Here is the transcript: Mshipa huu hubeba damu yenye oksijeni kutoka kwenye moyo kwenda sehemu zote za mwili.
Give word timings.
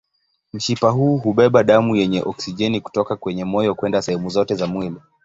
Mshipa 0.53 0.89
huu 0.89 1.17
hubeba 1.17 1.63
damu 1.63 1.95
yenye 1.95 2.21
oksijeni 2.25 2.81
kutoka 2.81 3.15
kwenye 3.15 3.45
moyo 3.45 3.75
kwenda 3.75 4.01
sehemu 4.01 4.29
zote 4.29 4.55
za 4.55 4.67
mwili. 4.67 4.97